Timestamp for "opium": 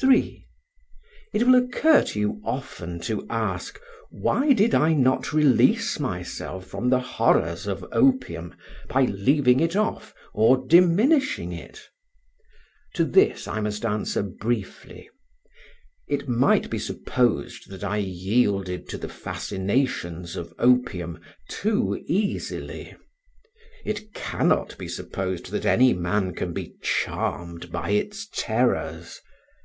7.90-8.54, 20.58-21.18